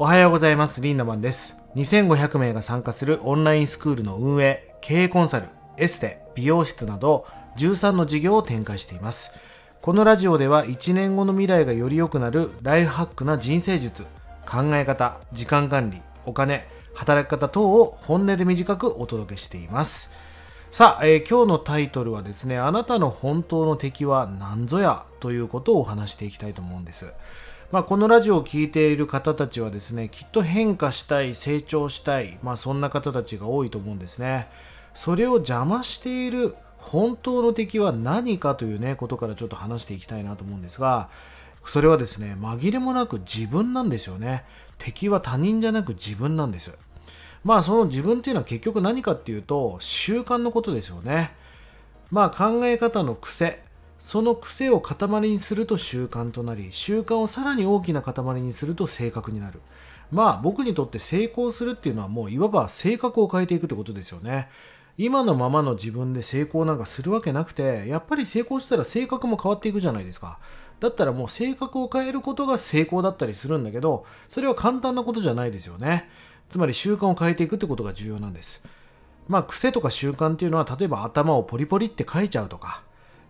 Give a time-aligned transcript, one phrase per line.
[0.00, 0.80] おはようございます。
[0.80, 1.60] リンダマンです。
[1.74, 7.26] 2500名が参加するオンラインスクールの運営、経営コンサル、エステ、美容室など
[7.56, 9.32] 13の事業を展開しています。
[9.82, 14.04] このラジオでは1年後の未来がより良くなるライフハックな人生術、
[14.46, 20.14] 考え方、時間管理、お金、働き方等を本音で短くお届けしています。
[20.70, 27.12] さあ、えー今日のタイトルはですね、あなたの本当の敵は何ぞやということをお話していきたいと思うんです。
[27.70, 34.48] まあ、このラジオを聴いている方たちはですね、きっと変化したい、成長したい、まあ、そんな方たちが多いと思うんですね。
[34.94, 41.10] それを邪魔している本当の敵は何かというね、ことからちょっと話していきたいなと思うんですが、
[41.62, 44.46] それはですね、紛れもなく自分なんですよね。
[44.78, 46.72] 敵は他人じゃなく自分なんです。
[47.44, 51.32] まあその自分っていうのは結局何かっていうと習慣のことですよね。
[52.10, 53.62] まあ考え方の癖、
[53.98, 59.60] その癖を塊にすると習慣となり、習慣をさらに大きな塊にすると性格になる。
[60.10, 64.48] まあ僕にとって成功するっていうのはもういわば性格を変えていくってことですよね。
[64.96, 70.38] 今のままの自分で成功なんかするわけなくて、やっぱり成功したら性格も変わっていくじゃないですか。
[70.80, 76.08] だったらもう性格を変えることが成功だったりするんだけど、それは簡単なことじゃないですよね。
[76.48, 78.64] つまり習慣を変えていくってことが重要なんです。
[79.28, 82.82] まあ癖とか習慣っていうのは例えば頭をポリポリって書いちゃうとか、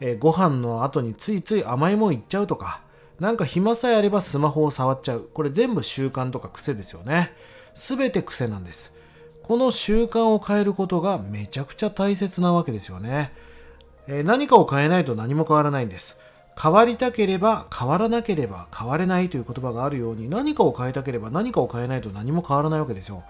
[0.00, 2.80] えーご飯の後についつい甘いもんいっちゃうとか、
[3.20, 5.28] なんか暇さえあればスマホを触っちゃう。
[5.32, 7.32] これ全部習慣とか癖ですよね。
[7.74, 8.94] すべて癖なんです。
[9.42, 13.32] この習慣を変えることがめちゃくちゃ大切なわけですよね。
[14.06, 16.18] えー何かを変えないと何も変わらないんです。
[16.60, 23.24] 変わりたければ変わらなければ変われないという言葉があるように何かを変えたければ何かを変えないと何も変わらないわけですよ。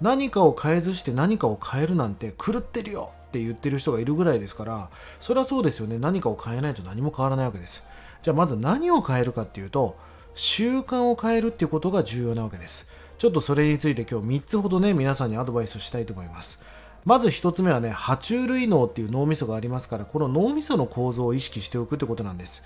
[0.00, 5.98] 何かを変えずして何かを変えるなんて狂ってるよって言ってる人がいるぐらいですからそれはそうですよね。
[5.98, 7.82] 何かを変えないと何も変わらないわけです。
[8.22, 9.98] じゃあまず何を変えるかっていうと
[10.34, 12.88] 習慣を変えるっていうことが重要なわけです。
[13.18, 16.60] ちょっとそれについて今日3つほどね皆さんにアドバイスしたいと思います。
[17.04, 22.62] まず1つ目はね爬虫類脳っていう脳みそがありますからこの脳みその構造を意識しておくってことなんです。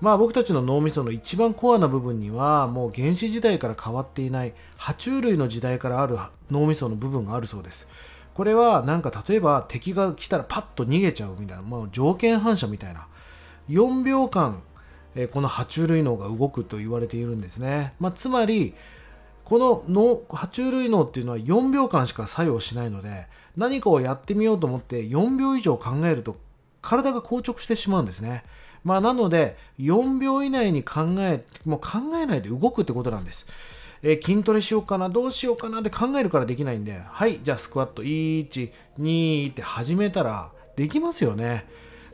[0.00, 6.18] まあ僕たちの脳みその一番コアな部分にはもう原始時代から変わっていない爬虫類の時代からある
[6.50, 7.86] 脳みその部分があるそうです。
[8.34, 13.06] これはなんか例えば敵が来たらパッと逃げちゃうみたいな、まあ、条件反射みたいな。
[13.68, 14.62] 4秒間
[15.14, 18.74] えこの爬虫類脳が動くと言われているんですね、まあ、つまり
[19.44, 23.26] この脳爬虫類脳っていうのは4秒間しか作用しないので
[23.56, 26.36] 何かをやってみようと思って4秒以上考えると
[26.80, 28.42] 体が硬直してしまうんですね。
[28.82, 33.46] まあなので4秒以内に考えもう考えないで動くってことなんです。
[34.02, 38.02] えー筋トレしようかなどうしようかなって考えるからできないんではいじゃあスクワット。
[38.02, 41.66] 12って始めたらできますよね。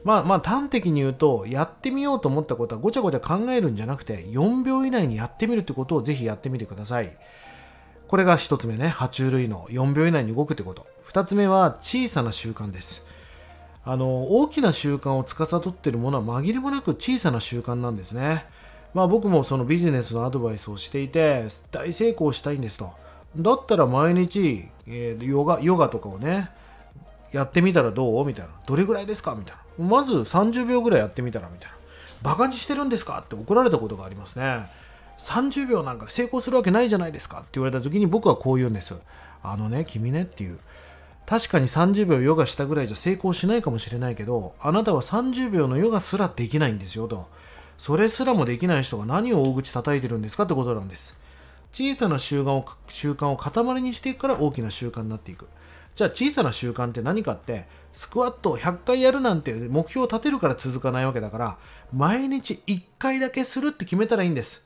[0.04, 7.16] まあまあ端的に言うとやってみようと思ったことはごちゃごちゃ考えるんじゃなくて4秒以内にやってみるってことをぜひやってみてください。
[8.06, 8.88] これが1つ目ね。
[8.88, 10.86] 爬虫類の4秒以内に動くってこと。
[11.10, 13.06] 2つ目は小さな習慣です。
[13.84, 18.44] あの大きな習慣を司っているものは紛れもなく小さな習慣なんですね。
[18.94, 22.90] まあ僕もそのビジネスのアドバイスをしていて大成功したいんですと。
[23.36, 26.50] だったら毎日、えーヨガヨガとかをね
[27.32, 28.24] やってみたらどう？
[28.24, 28.52] みたいな。
[28.66, 29.34] どれぐらいですか？
[29.34, 29.84] みたいな。
[29.86, 31.76] まず30秒ぐらいやってみたらみたいな。
[32.22, 33.20] バカにしてるんですか？
[33.20, 34.66] って怒られたことがありますね。
[35.18, 37.40] 30秒なんか成功するわけないじゃないですか？
[37.40, 38.94] って言われた時に僕はこう言うんです。
[39.42, 40.58] あのね君ねっていう。
[41.26, 47.28] 確かに30秒ヨガしたぐらいじゃ成功しないかもしれないけどあなたは30秒のヨガすらできないんですよと。
[47.78, 51.16] それすらもできない人が何を大口叩いてるんですかってことなんです。
[51.72, 55.46] 小さな習慣を習慣を塊にしていくから大きな習慣になっていく。
[55.94, 61.58] じゃあ小さな習慣って何かってスクワットを100回やるなんて目標を立てるから続かないわけだから
[61.92, 64.64] 毎日1回だけするって決めたらいいんです。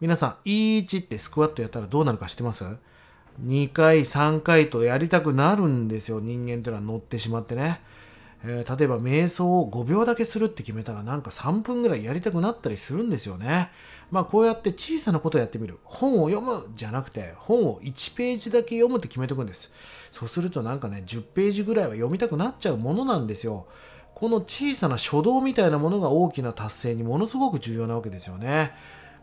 [0.00, 2.64] 皆さん1ってスクワットやったらどうなるか知ってます
[3.42, 6.20] ？2回3回とやりたくなるんですよ。
[6.20, 7.80] 人間っていうのは乗ってしまってね、
[8.46, 13.70] えー例えば瞑想を5秒だけするって決めたらなんか3分ぐらいやりたくなったりするんですよね。
[14.10, 15.78] まあこうやって小さなことをやってみる。
[15.84, 19.74] 本を読むじゃなくて本を1ページだけ読むって決めておくんです。
[20.10, 23.66] そうするとなんかね10ページぐらいは読みたくなっちゃうものなんですよ。
[24.14, 28.72] この小さな初動みたいなものが大きな達成にものすごく重要なわけですよね。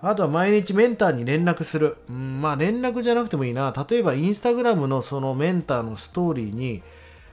[0.01, 1.97] あとは毎日メンターに連絡する。
[2.09, 3.71] うん、まあ連絡じゃなくてもいいな。
[3.89, 6.81] 例えばインスタグラムのそのメンターのストーリーに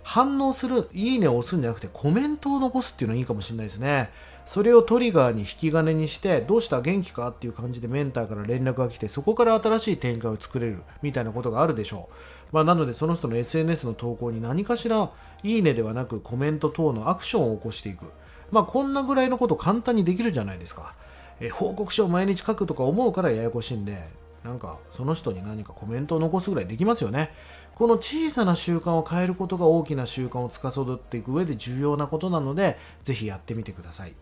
[0.02, 4.10] 反応する、いいねを押すんじゃなくてコメントを残すっていうのはいいかもしれないですね。
[4.46, 12.54] それをトリガーに引き金にして、どうした元気かっていう感じでメンターから連絡が来て、そこから新しい展開を作れるみたいなことがあるでしょう。
[12.54, 15.10] まあなのでその人の SNS の投稿に何かしら
[15.42, 18.06] いいねではなくコメント等のアクションを起こしていく。
[18.50, 20.94] まあこんなぐらいのこと簡単にできるじゃないですか。
[21.40, 24.08] え報告書を毎日書くとか思うからややこしいんで、
[24.48, 27.30] なんかその人に何かコメントを残すぐらいできますよね。
[27.74, 34.14] この小さな習慣を変えることが大きな習慣を司っていく上で重要なことなのでぜひやってみてください。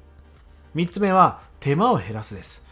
[0.75, 2.65] 3つ目は手間を減らすです。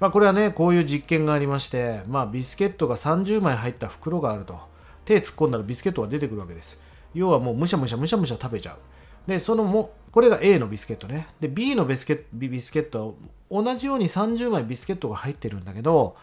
[0.00, 4.58] まあ、これはねこういう実験がありまして、まあ、ビスケットが30枚入った袋があると。
[5.04, 6.82] 手突っ込んだらビスケットが出てくるわけです。
[7.14, 9.28] 要はもうむしゃむしゃむしゃむしゃ食べちゃう。
[9.28, 11.28] でそのもこれが A のビスケットね。
[11.40, 13.16] で B のビスケットビスケット
[13.50, 16.16] は同じように30枚ビスケットが入ってるんだけど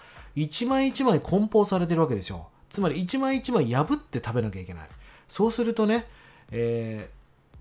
[0.46, 4.90] 1枚1枚梱包されてるわけですよつまり1枚1枚破って食べなきゃいけない。
[5.28, 6.06] そうするとね、
[6.52, 7.10] え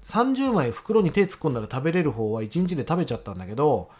[0.03, 3.91] ー、30枚袋に手突っ込んだら食べれる方は1日で食べちゃったんだけど、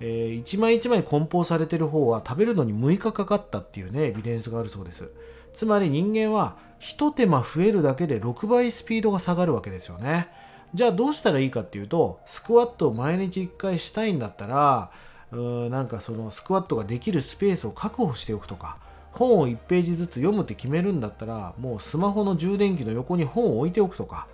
[0.00, 5.10] えー、1枚1枚梱包されてる方は食べるのに6日かかったっていうねエビデンスがあるそうです。
[5.54, 10.28] つまり人間は一手間増えるだけで6倍スピードが下がるわけですよね。
[10.74, 14.90] じゃあどうしたらいいかっていうとスクワットを毎日1回したいんだったら
[15.32, 18.78] うなんかそのスクワットができるスペースを確保しておくとか
[19.12, 24.26] 本を1ページずつ読むって決めるんだったらもうスマホの充電器の横に本を置いておくとか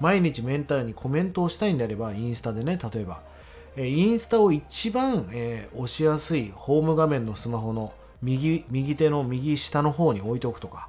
[0.00, 3.20] 毎日メンターにコメントをしたいんであればインスタでね例えば。
[3.78, 10.88] インスタを一番、えー、押しやすいホーム画面のスマホの右右手の右下の方に置いておくとか。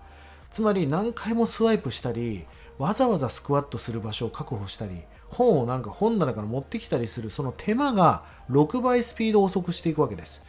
[0.51, 2.45] つまり何回もスワイプしたり
[2.77, 10.45] わざわざスクワットする場所を確保したり本をなんか本棚から持ってきたりするその手間が6倍スピードを遅くしていくわけです。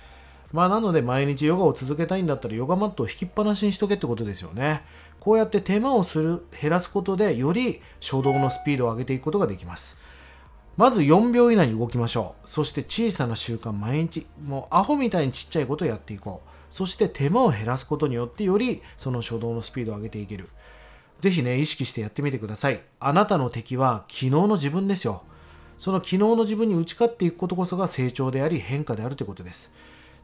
[0.53, 4.83] まあなので毎日ヨガを続けたいんだったらヨガマットを引きっぱなしにしとけってことですよね。
[5.21, 9.99] こうやって手間をする減らすことでより初動のスピードを上げていくことができます。
[10.77, 12.49] まず4秒以内に動きましょう。
[12.49, 16.51] そして小さな習慣毎日もうアホみたいにちっちゃいことをやっていこう。
[16.71, 20.49] そして手間を減らすことによってよりその初動のスピードを上げていける。
[21.21, 22.81] ぜひね、意識してやってみてください。
[23.01, 25.23] あなたの敵は昨日の自分ですよ。
[25.77, 29.73] その昨日の自分に打ち勝っていくことこそが成長であり変化であるということです。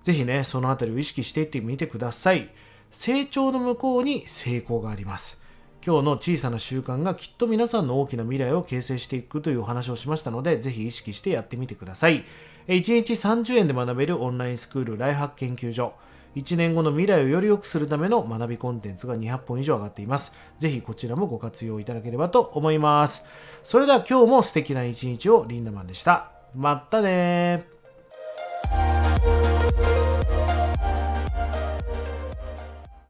[0.03, 2.51] ぜひね、そのあたりを意識していってみてください。
[2.91, 5.41] 成長の向こうに成功があります。
[5.85, 12.25] 今日の小さな習慣がきっと皆さんの大きな未来を形成していくというお話をしましたので、ぜひ意識してやってみてください。
[12.69, 15.93] 1日30円で学べるオンラインスクールライハック研究所。
[16.37, 20.35] 1年後の未来をより良くするための学びコンテンツが200本以上上がっています。
[20.59, 23.25] ぜひこちらもご活用いただければと思います。
[23.63, 26.31] それでは今日も素敵な一日をリンダマンでした。
[26.55, 27.67] またね